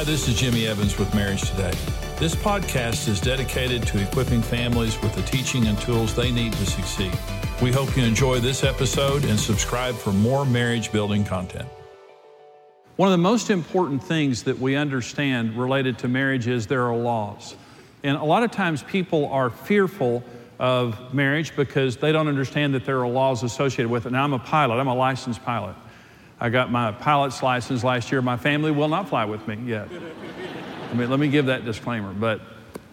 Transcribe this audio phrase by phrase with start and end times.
[0.00, 1.74] Hi, this is Jimmy Evans with Marriage Today.
[2.18, 6.64] This podcast is dedicated to equipping families with the teaching and tools they need to
[6.64, 7.12] succeed.
[7.60, 11.68] We hope you enjoy this episode and subscribe for more marriage building content.
[12.96, 16.96] One of the most important things that we understand related to marriage is there are
[16.96, 17.54] laws.
[18.02, 20.24] And a lot of times people are fearful
[20.58, 24.12] of marriage because they don't understand that there are laws associated with it.
[24.12, 25.76] Now, I'm a pilot, I'm a licensed pilot.
[26.40, 28.22] I got my pilot's license last year.
[28.22, 29.88] My family will not fly with me yet.
[30.90, 32.12] I mean, let me give that disclaimer.
[32.12, 32.40] But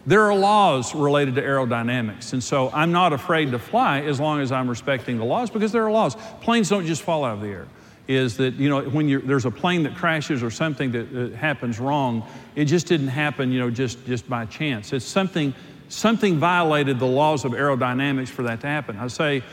[0.06, 2.34] there are laws related to aerodynamics.
[2.34, 5.72] And so I'm not afraid to fly as long as I'm respecting the laws because
[5.72, 6.16] there are laws.
[6.42, 7.68] Planes don't just fall out of the air
[8.08, 11.80] is that you know when there's a plane that crashes or something that uh, happens
[11.80, 15.54] wrong it just didn't happen you know just just by chance it's something
[15.90, 19.44] something violated the laws of aerodynamics for that to happen i say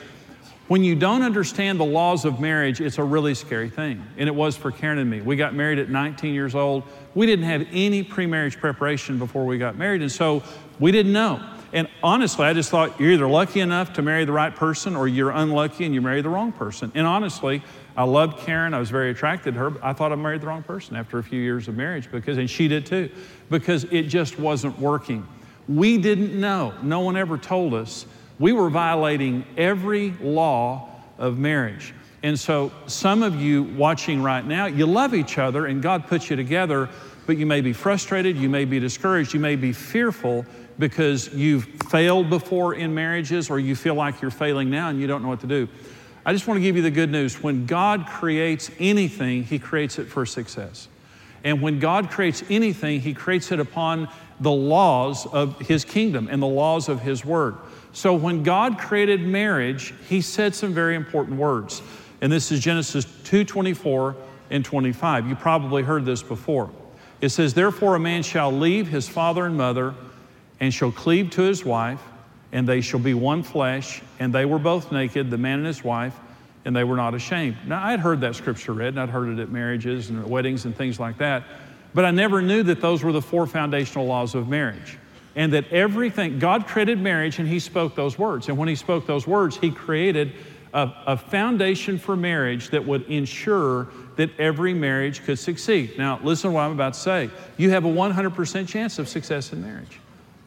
[0.69, 4.35] when you don't understand the laws of marriage it's a really scary thing and it
[4.35, 6.83] was for karen and me we got married at 19 years old
[7.15, 10.43] we didn't have any pre-marriage preparation before we got married and so
[10.81, 11.41] we didn't know
[11.75, 15.09] and honestly, I just thought you're either lucky enough to marry the right person or
[15.09, 16.93] you're unlucky and you marry the wrong person.
[16.95, 17.65] And honestly,
[17.97, 18.75] I loved Karen.
[18.75, 19.85] I was very attracted to her.
[19.85, 22.49] I thought I married the wrong person after a few years of marriage because, and
[22.49, 23.11] she did too,
[23.51, 25.27] because it just wasn't working.
[25.67, 26.75] We didn't know.
[26.81, 28.07] No one ever told us.
[28.39, 31.95] We were violating every law of marriage.
[32.23, 36.31] And so, some of you watching right now, you love each other and God puts
[36.31, 36.89] you together,
[37.27, 40.47] but you may be frustrated, you may be discouraged, you may be fearful
[40.79, 45.07] because you've failed before in marriages or you feel like you're failing now and you
[45.07, 45.69] don't know what to do.
[46.27, 47.43] I just want to give you the good news.
[47.43, 50.89] When God creates anything, He creates it for success.
[51.45, 54.09] And when God creates anything, He creates it upon
[54.41, 57.57] the laws of His kingdom and the laws of His word.
[57.95, 61.81] So when God created marriage, He said some very important words.
[62.21, 64.15] And this is Genesis 2 24
[64.51, 65.27] and 25.
[65.27, 66.71] You probably heard this before.
[67.23, 69.95] It says, Therefore, a man shall leave his father and mother
[70.61, 72.01] and shall cleave to his wife
[72.55, 74.01] and they shall be one flesh.
[74.21, 76.15] And they were both naked, the man and his wife,
[76.65, 77.57] and they were not ashamed.
[77.67, 80.75] Now, I'd heard that scripture read, and I'd heard it at marriages and weddings and
[80.75, 81.43] things like that,
[81.93, 84.99] but I never knew that those were the four foundational laws of marriage.
[85.37, 88.49] And that everything, God created marriage and He spoke those words.
[88.49, 90.33] And when He spoke those words, He created
[90.73, 95.97] a, a foundation for marriage that would ensure that every marriage could succeed.
[95.99, 97.31] Now, listen to what I'm about to say.
[97.57, 100.01] You have a 100% chance of success in marriage.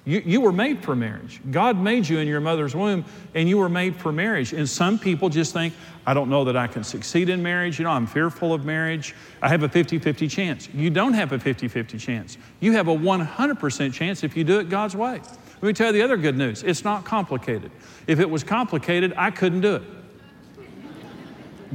[0.07, 1.41] You, you were made for marriage.
[1.51, 3.03] God made you in your mother's womb,
[3.35, 4.53] and you were made for marriage.
[4.53, 5.73] And some people just think,
[6.05, 7.77] I don't know that I can succeed in marriage.
[7.77, 9.13] You know, I'm fearful of marriage.
[9.41, 10.69] I have a 50 50 chance.
[10.73, 12.37] You don't have a 50 50 chance.
[12.61, 15.19] You have a 100% chance if you do it God's way.
[15.61, 17.69] Let me tell you the other good news it's not complicated.
[18.07, 19.83] If it was complicated, I couldn't do it.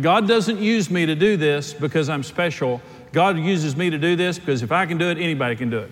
[0.00, 2.80] God doesn't use me to do this because I'm special.
[3.12, 5.80] God uses me to do this because if I can do it, anybody can do
[5.80, 5.90] it.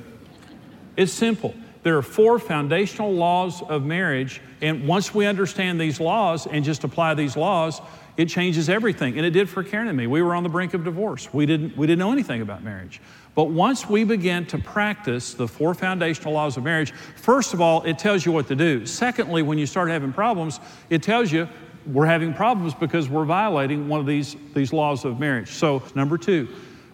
[0.97, 1.55] It's simple.
[1.83, 6.85] There are four foundational laws of marriage, and once we understand these laws and just
[6.85, 7.81] apply these laws,
[8.19, 9.17] it changes everything.
[9.17, 10.07] And it did for Karen and me.
[10.07, 11.33] We were on the brink of divorce.
[11.33, 13.01] We didn't, we didn't know anything about marriage.
[13.35, 17.83] But once we begin to practice the four foundational laws of marriage, first of all,
[17.85, 18.85] it tells you what to do.
[18.85, 21.49] Secondly, when you start having problems, it tells you
[21.87, 25.53] we're having problems because we're violating one of these, these laws of marriage.
[25.53, 26.49] So, number two,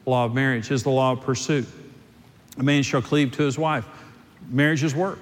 [0.05, 1.67] law of marriage is the law of pursuit.
[2.59, 3.87] A man shall cleave to his wife
[4.49, 5.19] marriage is work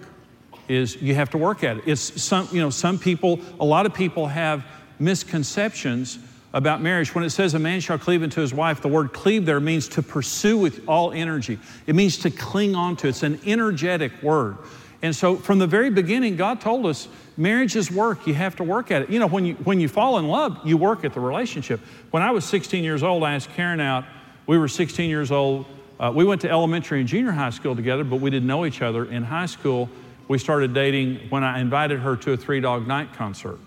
[0.69, 1.85] is you have to work at it.
[1.87, 4.65] It's some you know some people a lot of people have
[4.99, 6.19] misconceptions
[6.53, 7.15] about marriage.
[7.15, 9.89] When it says a man shall cleave unto his wife the word cleave there means
[9.89, 11.59] to pursue with all energy.
[11.87, 13.09] It means to cling on to.
[13.09, 14.59] It's an energetic word.
[15.03, 18.27] And so from the very beginning god told us marriage is work.
[18.27, 19.11] You have to work at it.
[19.11, 21.81] You know when you when you fall in love you work at the relationship.
[22.11, 24.05] When i was 16 years old i asked karen out.
[24.47, 25.67] We were 16 years old
[25.99, 28.82] uh, we went to elementary and junior high school together, but we didn't know each
[28.82, 29.05] other.
[29.05, 29.88] In high school,
[30.27, 33.59] we started dating when I invited her to a Three Dog Night concert.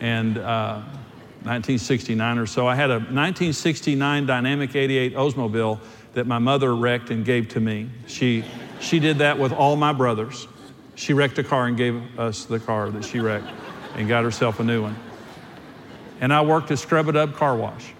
[0.00, 0.80] And uh,
[1.42, 5.78] 1969 or so, I had a 1969 Dynamic 88 Oldsmobile
[6.14, 7.90] that my mother wrecked and gave to me.
[8.06, 8.44] She,
[8.80, 10.48] she did that with all my brothers.
[10.94, 13.48] She wrecked a car and gave us the car that she wrecked
[13.96, 14.96] and got herself a new one.
[16.20, 17.92] And I worked at Scrub It Up Car Wash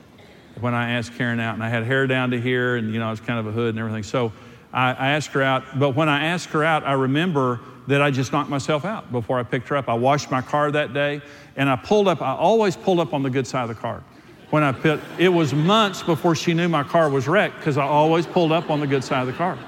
[0.60, 3.08] when I asked Karen out, and I had hair down to here, and you know,
[3.08, 4.02] I was kind of a hood and everything.
[4.02, 4.32] So
[4.72, 8.10] I, I asked her out, but when I asked her out, I remember that I
[8.10, 9.88] just knocked myself out before I picked her up.
[9.88, 11.20] I washed my car that day,
[11.56, 12.22] and I pulled up.
[12.22, 14.02] I always pulled up on the good side of the car.
[14.50, 17.84] When I put, it was months before she knew my car was wrecked because I
[17.84, 19.58] always pulled up on the good side of the car.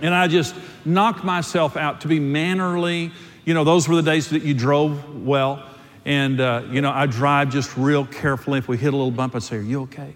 [0.00, 3.12] And I just knocked myself out to be mannerly.
[3.44, 5.64] You know, those were the days that you drove well.
[6.04, 8.58] And, uh, you know, I drive just real carefully.
[8.58, 10.14] If we hit a little bump, I'd say, Are you okay?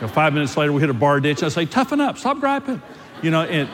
[0.00, 1.42] know, five minutes later, we hit a bar ditch.
[1.42, 2.80] I say, toughen up, stop griping.
[3.22, 3.68] You know, and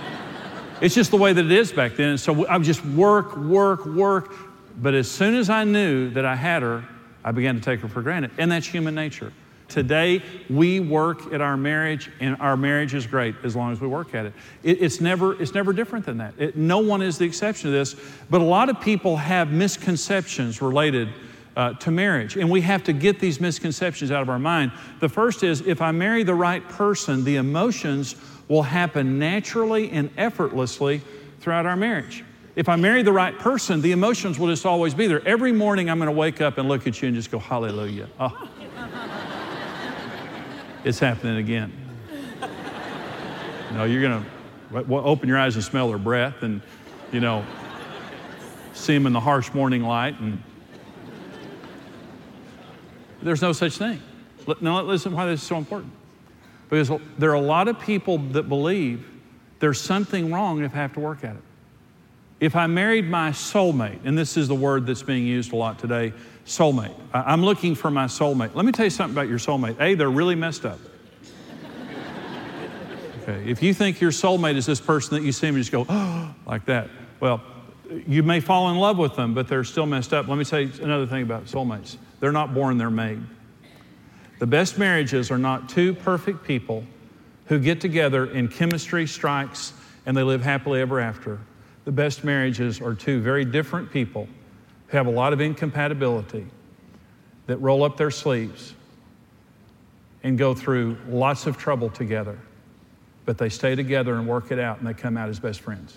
[0.81, 2.11] it's just the way that it is back then.
[2.11, 4.35] And so I would just work, work, work.
[4.79, 6.85] But as soon as I knew that I had her,
[7.25, 8.33] I began to take her for granted.
[8.39, 9.33] And that's human nature.
[9.69, 13.89] Today, we work at our marriage, and our marriage is great as long as we
[13.89, 14.33] work at it.
[14.63, 16.35] it it's, never, it's never different than that.
[16.39, 17.97] It, no one is the exception to this,
[18.31, 21.09] but a lot of people have misconceptions related
[21.57, 24.71] uh, to marriage, and we have to get these misconceptions out of our mind.
[25.01, 28.15] The first is if I marry the right person, the emotions
[28.49, 31.01] will happen naturally and effortlessly
[31.41, 32.25] throughout our marriage.
[32.55, 35.27] If I marry the right person, the emotions will just always be there.
[35.27, 38.09] Every morning I'm going to wake up and look at you and just go, Hallelujah.
[38.21, 38.49] Oh
[40.87, 41.73] it's happening again.
[43.71, 44.25] You know, you're going
[44.73, 46.63] to open your eyes and smell their breath and,
[47.11, 47.45] you know,
[48.73, 50.19] see them in the harsh morning light.
[50.21, 50.41] And
[53.21, 54.01] there's no such thing.
[54.61, 55.93] Now, listen why this is so important.
[56.71, 59.05] Because there are a lot of people that believe
[59.59, 61.43] there's something wrong if I have to work at it.
[62.39, 65.81] If I married my soulmate, and this is the word that's being used a lot
[65.81, 66.13] today,
[66.47, 66.95] soulmate.
[67.13, 68.55] I'm looking for my soulmate.
[68.55, 69.81] Let me tell you something about your soulmate.
[69.81, 70.79] A, they're really messed up.
[73.23, 75.73] Okay, if you think your soulmate is this person that you see and you just
[75.73, 76.89] go, oh, like that,
[77.19, 77.43] well,
[78.07, 80.29] you may fall in love with them, but they're still messed up.
[80.29, 83.21] Let me tell you another thing about soulmates they're not born, they're made.
[84.39, 86.85] The best marriages are not two perfect people
[87.47, 89.73] who get together and chemistry strikes
[90.07, 91.39] and they live happily ever after.
[91.85, 94.29] The best marriages are two very different people
[94.89, 96.47] who have a lot of incompatibility
[97.47, 98.75] that roll up their sleeves
[100.23, 102.39] and go through lots of trouble together,
[103.25, 105.97] but they stay together and work it out and they come out as best friends.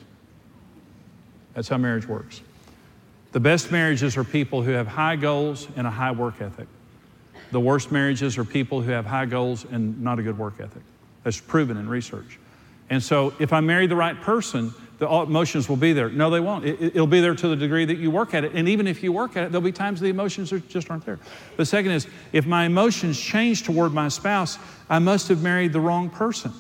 [1.54, 2.42] That's how marriage works.
[3.32, 6.68] The best marriages are people who have high goals and a high work ethic.
[7.52, 10.84] The worst marriages are people who have high goals and not a good work ethic.
[11.24, 12.40] That's proven in research.
[12.90, 16.10] And so, if I marry the right person, the emotions will be there.
[16.10, 16.66] No, they won't.
[16.66, 18.52] It, will be there to the degree that you work at it.
[18.54, 21.06] And even if you work at it, there'll be times the emotions are, just aren't
[21.06, 21.20] there.
[21.56, 24.60] The second is, if my emotions change toward my spouse,
[24.90, 26.52] I must have married the wrong person.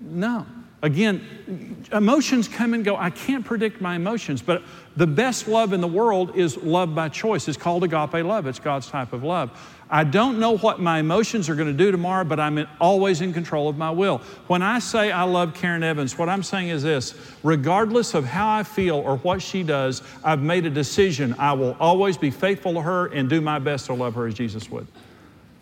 [0.00, 0.46] No.
[0.82, 2.96] Again, emotions come and go.
[2.96, 4.64] I can't predict my emotions, but
[4.96, 7.46] the best love in the world is love by choice.
[7.46, 9.56] It's called agape love, it's God's type of love.
[9.88, 13.32] I don't know what my emotions are going to do tomorrow, but I'm always in
[13.32, 14.18] control of my will.
[14.48, 17.14] When I say I love Karen Evans, what I'm saying is this
[17.44, 21.36] regardless of how I feel or what she does, I've made a decision.
[21.38, 24.34] I will always be faithful to her and do my best to love her as
[24.34, 24.88] Jesus would.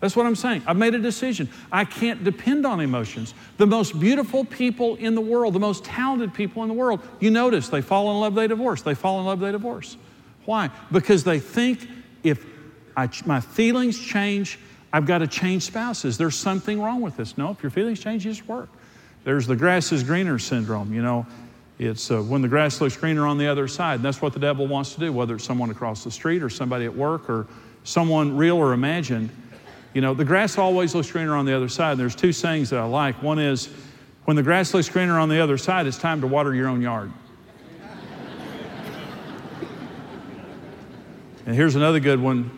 [0.01, 0.63] That's what I'm saying.
[0.65, 1.47] I've made a decision.
[1.71, 3.35] I can't depend on emotions.
[3.57, 7.29] The most beautiful people in the world, the most talented people in the world, you
[7.29, 8.81] notice they fall in love, they divorce.
[8.81, 9.95] They fall in love, they divorce.
[10.45, 10.71] Why?
[10.91, 11.87] Because they think
[12.23, 12.43] if
[12.97, 14.59] I, my feelings change,
[14.91, 16.17] I've got to change spouses.
[16.17, 17.37] There's something wrong with this.
[17.37, 18.69] No, if your feelings change, you just work.
[19.23, 20.93] There's the grass is greener syndrome.
[20.93, 21.27] You know,
[21.77, 23.95] it's uh, when the grass looks greener on the other side.
[23.95, 26.49] And that's what the devil wants to do, whether it's someone across the street or
[26.49, 27.45] somebody at work or
[27.83, 29.29] someone real or imagined.
[29.93, 31.91] You know, the grass always looks greener on the other side.
[31.91, 33.21] And there's two sayings that I like.
[33.21, 33.69] One is,
[34.25, 36.81] when the grass looks greener on the other side, it's time to water your own
[36.81, 37.11] yard.
[41.45, 42.57] and here's another good one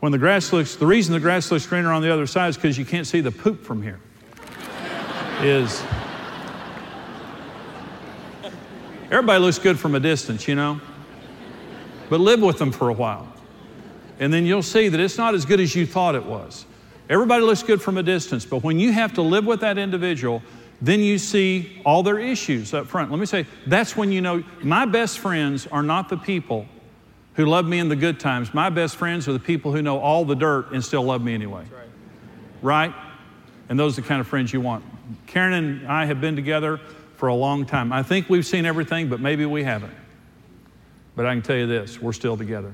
[0.00, 2.56] when the grass looks, the reason the grass looks greener on the other side is
[2.56, 4.00] because you can't see the poop from here.
[5.42, 5.82] is
[9.10, 10.80] everybody looks good from a distance, you know?
[12.08, 13.30] But live with them for a while.
[14.20, 16.66] And then you'll see that it's not as good as you thought it was.
[17.08, 20.42] Everybody looks good from a distance, but when you have to live with that individual,
[20.80, 23.10] then you see all their issues up front.
[23.10, 26.66] Let me say, that's when you know my best friends are not the people
[27.34, 28.54] who love me in the good times.
[28.54, 31.34] My best friends are the people who know all the dirt and still love me
[31.34, 31.64] anyway.
[32.62, 32.92] Right.
[32.92, 32.94] right?
[33.68, 34.84] And those are the kind of friends you want.
[35.26, 36.78] Karen and I have been together
[37.16, 37.92] for a long time.
[37.92, 39.94] I think we've seen everything, but maybe we haven't.
[41.16, 42.72] But I can tell you this we're still together.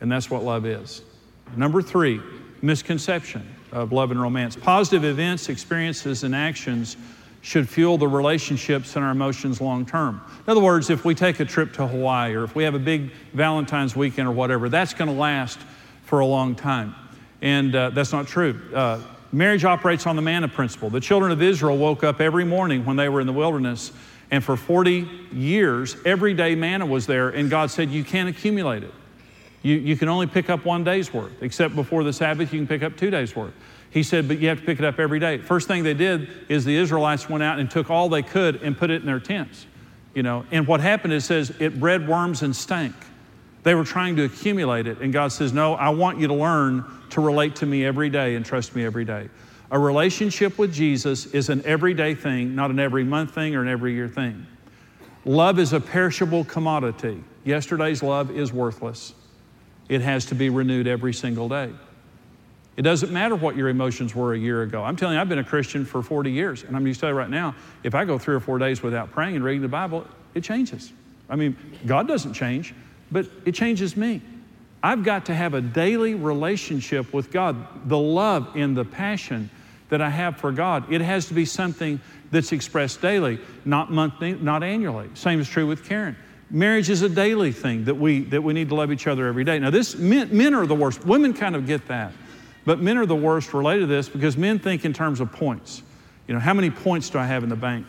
[0.00, 1.02] And that's what love is.
[1.56, 2.20] Number three,
[2.62, 4.56] misconception of love and romance.
[4.56, 6.96] Positive events, experiences, and actions
[7.42, 10.20] should fuel the relationships and our emotions long term.
[10.46, 12.80] In other words, if we take a trip to Hawaii or if we have a
[12.80, 15.58] big Valentine's weekend or whatever, that's going to last
[16.04, 16.94] for a long time.
[17.40, 18.60] And uh, that's not true.
[18.74, 19.00] Uh,
[19.32, 20.90] marriage operates on the manna principle.
[20.90, 23.92] The children of Israel woke up every morning when they were in the wilderness,
[24.30, 28.82] and for 40 years, every day manna was there, and God said, You can't accumulate
[28.82, 28.92] it.
[29.62, 32.66] You, you can only pick up one day's worth, except before the Sabbath, you can
[32.66, 33.52] pick up two days' worth.
[33.90, 35.38] He said, but you have to pick it up every day.
[35.38, 38.76] First thing they did is the Israelites went out and took all they could and
[38.78, 39.66] put it in their tents.
[40.14, 42.94] You know, and what happened is says it bred worms and stank.
[43.62, 46.84] They were trying to accumulate it, and God says, No, I want you to learn
[47.10, 49.28] to relate to me every day and trust me every day.
[49.70, 53.68] A relationship with Jesus is an everyday thing, not an every month thing or an
[53.68, 54.46] every year thing.
[55.24, 57.22] Love is a perishable commodity.
[57.44, 59.14] Yesterday's love is worthless.
[59.90, 61.72] It has to be renewed every single day.
[62.76, 64.84] It doesn't matter what your emotions were a year ago.
[64.84, 67.08] I'm telling you, I've been a Christian for 40 years, and I'm going to tell
[67.08, 69.68] you right now, if I go three or four days without praying and reading the
[69.68, 70.92] Bible, it changes.
[71.28, 71.56] I mean,
[71.86, 72.72] God doesn't change,
[73.10, 74.22] but it changes me.
[74.80, 77.88] I've got to have a daily relationship with God.
[77.88, 79.50] The love and the passion
[79.88, 84.34] that I have for God, it has to be something that's expressed daily, not monthly,
[84.34, 85.10] not annually.
[85.14, 86.16] Same is true with Karen.
[86.50, 89.44] Marriage is a daily thing that we, that we need to love each other every
[89.44, 89.58] day.
[89.58, 91.04] Now, this men, men are the worst.
[91.04, 92.12] Women kind of get that.
[92.64, 95.82] But men are the worst related to this because men think in terms of points.
[96.26, 97.86] You know, how many points do I have in the bank?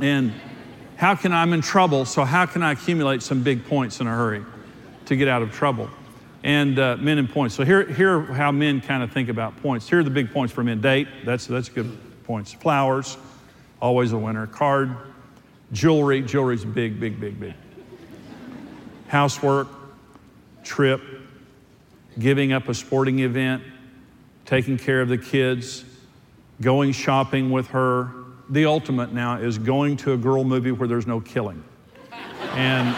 [0.00, 0.32] And
[0.96, 4.10] how can I'm in trouble, so how can I accumulate some big points in a
[4.10, 4.44] hurry
[5.06, 5.90] to get out of trouble?
[6.42, 7.54] And uh, men and points.
[7.54, 9.88] So here, here how men kind of think about points.
[9.88, 10.80] Here are the big points for men.
[10.80, 12.52] Date, that's, that's good points.
[12.52, 13.16] Flowers,
[13.80, 14.46] always a winner.
[14.46, 14.96] Card,
[15.72, 17.54] jewelry, jewelry's big, big, big, big.
[19.08, 19.68] Housework,
[20.64, 21.00] trip,
[22.18, 23.62] giving up a sporting event,
[24.44, 25.84] taking care of the kids,
[26.60, 28.10] going shopping with her.
[28.48, 31.62] The ultimate now is going to a girl movie where there's no killing.
[32.52, 32.94] And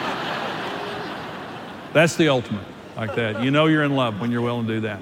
[1.92, 3.42] that's the ultimate, like that.
[3.42, 5.00] You know you're in love when you're willing to do that.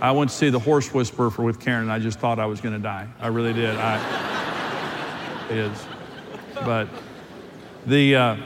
[0.00, 2.60] I went to see The Horse Whisperer with Karen, and I just thought I was
[2.60, 3.08] going to die.
[3.18, 3.74] I really did.
[3.76, 5.86] I, it is.
[6.64, 6.88] But
[7.86, 8.36] the, uh,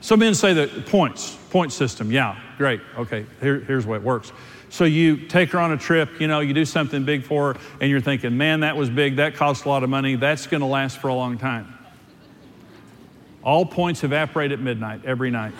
[0.00, 4.32] some men say that points, point system, yeah, great, okay, Here, here's it works.
[4.70, 7.60] So you take her on a trip, you know, you do something big for her,
[7.80, 10.60] and you're thinking, man, that was big, that cost a lot of money, that's going
[10.60, 11.74] to last for a long time.
[13.42, 15.54] All points evaporate at midnight every night.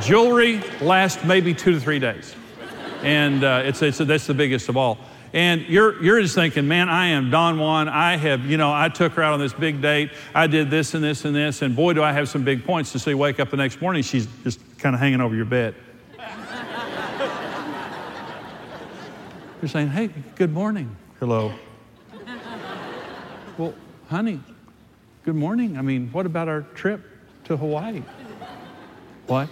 [0.00, 2.34] Jewelry lasts maybe two to three days,
[3.02, 4.98] and uh, it's, it's, that's the biggest of all.
[5.34, 7.88] And you're, you're just thinking, man, I am Don Juan.
[7.88, 10.10] I have, you know, I took her out on this big date.
[10.34, 11.62] I did this and this and this.
[11.62, 13.14] And boy, do I have some big points to see.
[13.14, 15.74] Wake up the next morning, she's just kind of hanging over your bed.
[19.62, 20.94] you're saying, hey, good morning.
[21.18, 21.54] Hello.
[23.56, 23.72] well,
[24.10, 24.38] honey,
[25.24, 25.78] good morning.
[25.78, 27.00] I mean, what about our trip
[27.44, 28.02] to Hawaii?
[29.28, 29.48] What?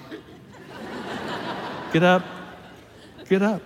[1.92, 2.22] Get up.
[3.28, 3.62] Get up.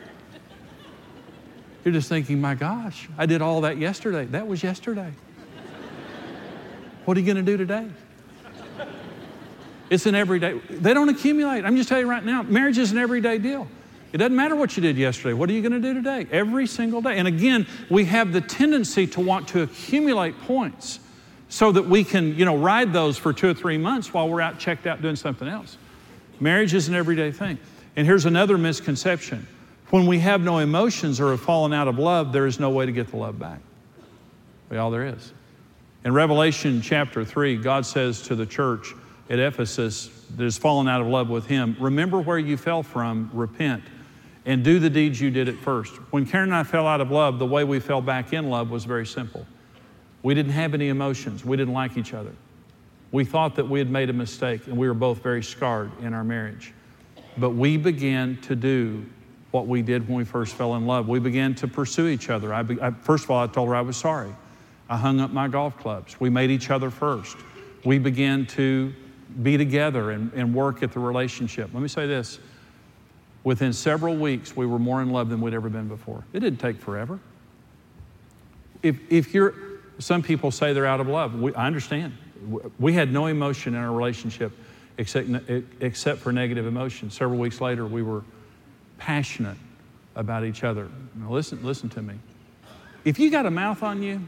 [1.85, 4.25] You're just thinking, my gosh, I did all that yesterday.
[4.27, 5.13] That was yesterday.
[7.05, 7.89] What are you going to do today?
[9.91, 10.59] It's an everyday.
[10.71, 11.65] They don't accumulate.
[11.65, 13.69] I'm just telling you right now, marriage is an everyday deal.
[14.15, 15.35] It doesn't matter what you did yesterday.
[15.35, 16.27] What are you going to do today?
[16.31, 17.19] Every single day.
[17.19, 21.01] And again, we have the tendency to want to accumulate points
[21.49, 24.41] so that we can, you know, ride those for two or three months while we're
[24.41, 25.77] out checked out doing something else.
[26.41, 27.59] Marriage is an everyday thing.
[27.97, 29.47] And here's another misconception
[29.95, 32.85] when we have no emotions or have fallen out of love, there is no way
[32.85, 33.61] to get the love back.
[34.69, 35.33] But all there is.
[36.05, 38.93] In Revelation chapter 3, God says to the church
[39.31, 43.31] at Ephesus that has fallen out of love with Him, remember where you fell from,
[43.33, 43.85] repent,
[44.45, 45.93] and do the deeds you did at first.
[46.11, 48.73] When Karen and I fell out of love, the way we fell back in love
[48.73, 49.47] was very simple.
[50.25, 52.33] We didn't have any emotions, we didn't like each other.
[53.13, 56.15] We thought that we had made a mistake, and we were both very scarred in
[56.15, 56.73] our marriage.
[57.39, 59.07] But we began to do
[59.55, 61.09] what we did when we first fell in love.
[61.09, 62.53] We began to pursue each other.
[62.53, 64.35] I, I, first of all, I told her I was sorry.
[64.91, 66.21] I hung up my golf clubs.
[66.21, 67.37] We made each other first.
[67.85, 68.93] We began to
[69.43, 71.71] be together and, and work at the relationship.
[71.73, 72.41] Let me say this
[73.45, 76.25] within several weeks, we were more in love than we'd ever been before.
[76.33, 77.21] It didn't take forever.
[78.83, 79.55] If, if you're,
[80.01, 81.41] some people say they're out of love.
[81.41, 82.15] We, I understand.
[82.81, 84.53] We had no emotion in our relationship
[84.99, 85.29] except,
[85.81, 87.11] except for negative emotion.
[87.11, 88.23] Several weeks later, we were
[88.99, 89.57] passionate
[90.15, 90.89] about each other.
[91.15, 92.15] Now listen, listen to me.
[93.05, 94.21] If you got a mouth on you,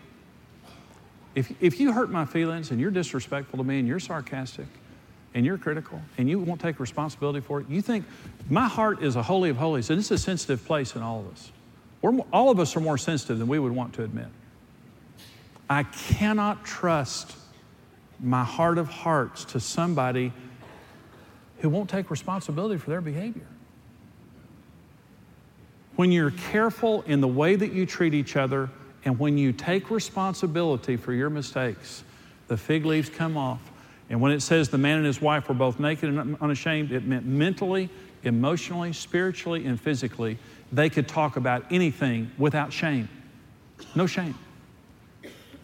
[1.35, 4.67] if, if you hurt my feelings and you're disrespectful to me and you're sarcastic
[5.35, 8.05] and you're critical and you won't take responsibility for it, you think
[8.49, 11.33] my heart is a holy of holies and it's a sensitive place in all of
[11.33, 11.53] us.
[12.03, 14.29] We're, all of us are more sensitive than we would want to admit.
[15.69, 17.37] I cannot trust
[18.21, 20.33] my heart of hearts to somebody
[21.59, 23.47] who won't take responsibility for their behavior.
[25.97, 28.71] When you're careful in the way that you treat each other
[29.05, 32.05] and when you take responsibility for your mistakes,
[32.49, 33.61] the fig leaves come off.
[34.11, 37.05] And when it says the man and his wife were both naked and unashamed, it
[37.05, 37.89] meant mentally,
[38.23, 40.39] emotionally, spiritually, and physically,
[40.71, 43.09] they could talk about anything without shame.
[43.95, 44.37] No shame.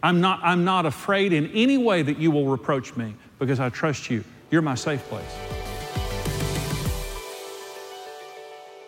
[0.01, 3.69] I'm not, I'm not afraid in any way that you will reproach me because I
[3.69, 4.23] trust you.
[4.51, 5.52] You're my safe place.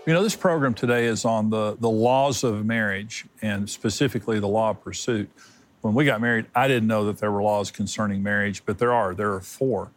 [0.06, 4.48] You know, this program today is on the, the laws of marriage and specifically the
[4.48, 5.32] law of pursuit.
[5.82, 8.94] When we got married, I didn't know that there were laws concerning marriage, but there
[8.94, 9.16] are.
[9.16, 9.90] There are four,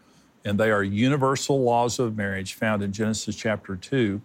[0.46, 4.22] and they are universal laws of marriage found in Genesis chapter 2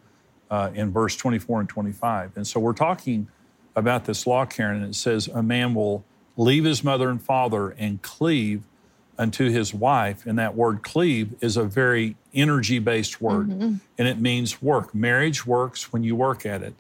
[0.50, 2.38] uh, in verse 24 and 25.
[2.38, 3.28] And so we're talking
[3.76, 6.06] about this law, Karen, and it says, A man will
[6.38, 8.64] leave his mother and father and cleave
[9.18, 10.26] unto his wife.
[10.26, 13.76] And that word cleave is a very energy based word, mm-hmm.
[13.98, 14.94] and it means work.
[14.94, 16.74] Marriage works when you work at it,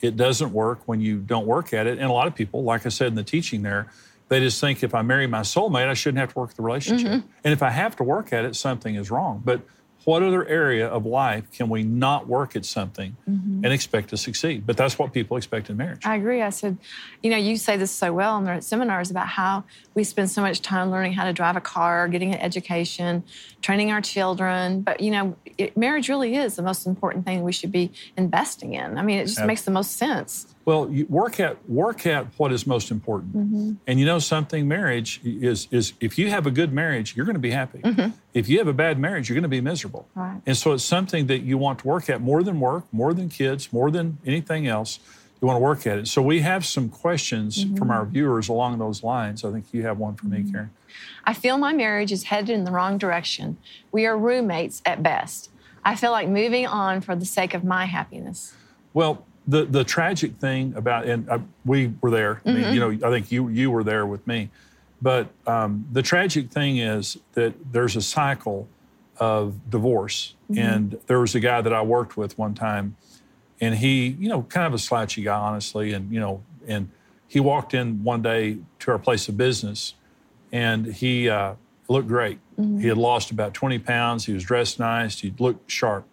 [0.00, 1.98] it doesn't work when you don't work at it.
[1.98, 3.90] And a lot of people, like I said in the teaching there,
[4.28, 7.08] they just think if I marry my soulmate, I shouldn't have to work the relationship.
[7.08, 7.28] Mm-hmm.
[7.44, 9.42] And if I have to work at it, something is wrong.
[9.44, 9.60] But
[10.04, 13.64] what other area of life can we not work at something mm-hmm.
[13.64, 14.66] and expect to succeed?
[14.66, 16.04] But that's what people expect in marriage.
[16.04, 16.42] I agree.
[16.42, 16.78] I said,
[17.22, 20.42] you know, you say this so well in the seminars about how we spend so
[20.42, 23.24] much time learning how to drive a car, getting an education,
[23.62, 24.82] training our children.
[24.82, 28.74] But, you know, it, marriage really is the most important thing we should be investing
[28.74, 28.98] in.
[28.98, 30.53] I mean, it just makes the most sense.
[30.64, 33.72] Well, you work at work at what is most important, mm-hmm.
[33.86, 34.66] and you know something.
[34.66, 37.80] Marriage is is if you have a good marriage, you're going to be happy.
[37.80, 38.16] Mm-hmm.
[38.32, 40.08] If you have a bad marriage, you're going to be miserable.
[40.14, 40.40] Right.
[40.46, 43.28] And so it's something that you want to work at more than work, more than
[43.28, 45.00] kids, more than anything else.
[45.42, 46.08] You want to work at it.
[46.08, 47.76] So we have some questions mm-hmm.
[47.76, 49.44] from our viewers along those lines.
[49.44, 50.52] I think you have one for me, mm-hmm.
[50.52, 50.70] Karen.
[51.24, 53.58] I feel my marriage is headed in the wrong direction.
[53.92, 55.50] We are roommates at best.
[55.84, 58.54] I feel like moving on for the sake of my happiness.
[58.94, 62.36] Well, the the tragic thing about and uh, we were there.
[62.36, 62.48] Mm-hmm.
[62.48, 63.00] I mean, you mm-hmm.
[63.00, 64.50] know, I think you you were there with me.
[65.02, 68.68] But um, the tragic thing is that there's a cycle
[69.18, 70.34] of divorce.
[70.50, 70.60] Mm-hmm.
[70.60, 72.96] And there was a guy that I worked with one time,
[73.60, 76.90] and he, you know, kind of a slouchy guy, honestly, and you know, and
[77.28, 79.94] he walked in one day to our place of business,
[80.52, 81.54] and he uh,
[81.88, 82.38] looked great.
[82.58, 82.80] Mm-hmm.
[82.80, 84.26] He had lost about 20 pounds.
[84.26, 85.20] He was dressed nice.
[85.20, 86.06] He looked sharp.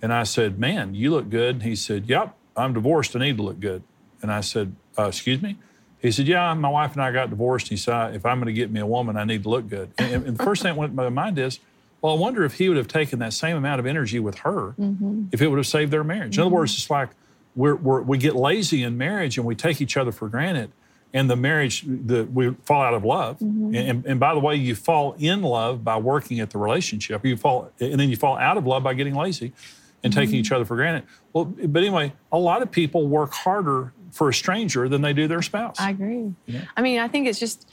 [0.00, 3.14] And I said, "Man, you look good." And he said, "Yep." I'm divorced.
[3.16, 3.82] I need to look good.
[4.22, 5.56] And I said, uh, Excuse me?
[6.00, 7.68] He said, Yeah, my wife and I got divorced.
[7.68, 9.90] He said, If I'm going to get me a woman, I need to look good.
[9.98, 11.60] And, and the first thing that went to my mind is,
[12.00, 14.74] well, I wonder if he would have taken that same amount of energy with her
[14.78, 15.24] mm-hmm.
[15.32, 16.32] if it would have saved their marriage.
[16.32, 16.42] Mm-hmm.
[16.42, 17.10] In other words, it's like
[17.56, 20.70] we're, we're, we get lazy in marriage and we take each other for granted.
[21.12, 23.38] And the marriage, the, we fall out of love.
[23.38, 23.74] Mm-hmm.
[23.74, 27.24] And, and, by the way, you fall in love by working at the relationship.
[27.24, 29.54] You fall, and then you fall out of love by getting lazy
[30.02, 30.20] and mm-hmm.
[30.20, 31.04] taking each other for granted.
[31.32, 35.28] Well, but anyway, a lot of people work harder for a stranger than they do
[35.28, 35.76] their spouse.
[35.78, 36.34] I agree.
[36.46, 36.64] Yeah.
[36.76, 37.68] I mean, I think it's just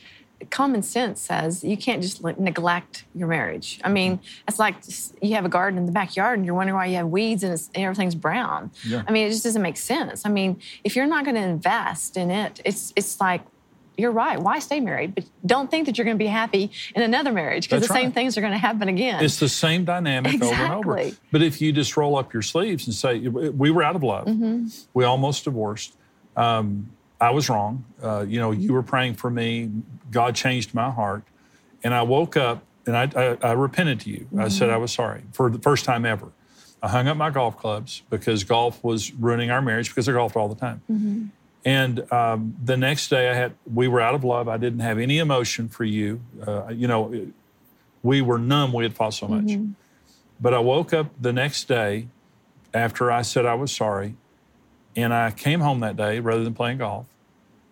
[0.50, 3.80] common sense says you can't just neglect your marriage.
[3.84, 4.44] I mean, mm-hmm.
[4.48, 4.76] it's like
[5.22, 7.54] you have a garden in the backyard and you're wondering why you have weeds and,
[7.74, 8.72] and everything's brown.
[8.86, 9.04] Yeah.
[9.08, 10.26] I mean, it just doesn't make sense.
[10.26, 13.42] I mean, if you're not going to invest in it, it's it's like
[13.98, 14.40] you're right.
[14.40, 15.16] Why stay married?
[15.16, 18.12] But don't think that you're going to be happy in another marriage because the same
[18.12, 19.24] things are going to happen again.
[19.24, 20.58] It's the same dynamic exactly.
[20.58, 21.18] over and over.
[21.32, 24.28] But if you just roll up your sleeves and say, we were out of love,
[24.28, 24.68] mm-hmm.
[24.94, 25.96] we almost divorced.
[26.36, 27.86] Um, I was wrong.
[28.02, 29.72] Uh, you know, you were praying for me.
[30.12, 31.24] God changed my heart.
[31.84, 34.20] And I woke up and I, I, I repented to you.
[34.20, 34.42] Mm-hmm.
[34.42, 36.32] I said I was sorry for the first time ever.
[36.82, 40.36] I hung up my golf clubs because golf was ruining our marriage because I golfed
[40.36, 40.82] all the time.
[40.92, 41.26] Mm-hmm.
[41.66, 44.48] And um, the next day, I had we were out of love.
[44.48, 46.22] I didn't have any emotion for you.
[46.46, 47.32] Uh, you know,
[48.04, 48.72] we were numb.
[48.72, 49.46] We had fought so much.
[49.46, 49.72] Mm-hmm.
[50.40, 52.08] But I woke up the next day
[52.72, 54.16] after I said I was sorry,
[54.96, 57.08] and I came home that day rather than playing golf,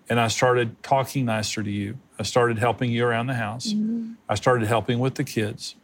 [0.10, 1.99] and I started talking nicer to you.
[2.17, 3.73] I started helping you around the house.
[3.73, 4.13] Mm-hmm.
[4.27, 5.75] I started helping with the kids,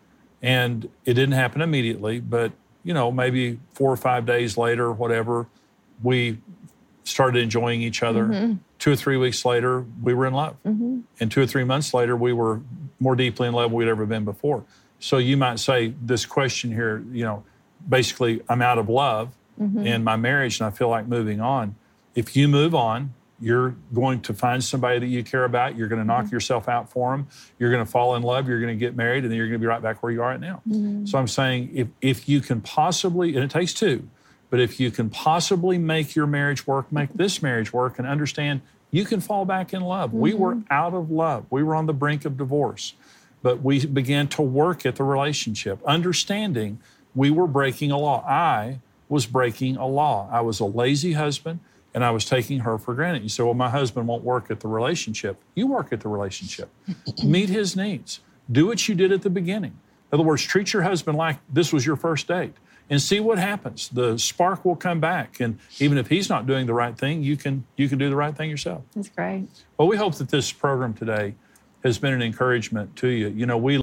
[0.41, 5.47] and it didn't happen immediately, but you know, maybe four or five days later, whatever,
[6.01, 6.39] we
[7.09, 8.25] started enjoying each other.
[8.25, 8.53] Mm-hmm.
[8.77, 10.55] Two or three weeks later, we were in love.
[10.65, 11.01] Mm-hmm.
[11.19, 12.61] And two or three months later, we were
[12.99, 14.63] more deeply in love than we'd ever been before.
[14.99, 17.43] So you might say, this question here, you know,
[17.87, 19.85] basically, I'm out of love mm-hmm.
[19.85, 21.75] in my marriage and I feel like moving on.
[22.15, 25.77] If you move on, you're going to find somebody that you care about.
[25.77, 26.35] You're going to knock mm-hmm.
[26.35, 27.27] yourself out for them.
[27.57, 28.49] You're going to fall in love.
[28.49, 30.21] You're going to get married, and then you're going to be right back where you
[30.21, 30.61] are right now.
[30.67, 31.05] Mm-hmm.
[31.05, 34.09] So I'm saying, if if you can possibly, and it takes two,
[34.49, 38.61] but if you can possibly make your marriage work, make this marriage work, and understand
[38.91, 40.09] you can fall back in love.
[40.09, 40.19] Mm-hmm.
[40.19, 40.73] We were mm-hmm.
[40.73, 42.93] out of love, we were on the brink of divorce,
[43.41, 46.79] but we began to work at the relationship, understanding
[47.15, 48.23] we were breaking a law.
[48.27, 50.29] I was breaking a law.
[50.31, 51.59] I was a lazy husband
[51.93, 53.23] and I was taking her for granted.
[53.23, 55.41] You say, well, my husband won't work at the relationship.
[55.55, 56.69] You work at the relationship,
[57.23, 58.19] meet his needs,
[58.51, 59.71] do what you did at the beginning.
[60.11, 62.53] In other words, treat your husband like this was your first date
[62.89, 63.89] and see what happens.
[63.89, 67.37] The spark will come back, and even if he's not doing the right thing, you
[67.37, 68.83] can you can do the right thing yourself.
[68.95, 69.47] That's great.
[69.77, 71.35] Well, we hope that this program today
[71.83, 73.29] has been an encouragement to you.
[73.29, 73.77] You know, we